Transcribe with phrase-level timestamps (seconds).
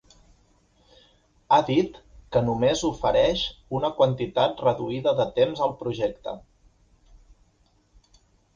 [1.53, 1.99] Ha dit
[2.35, 3.43] que "només ofereix
[3.81, 6.35] una quantitat reduïda de temps" al projecte.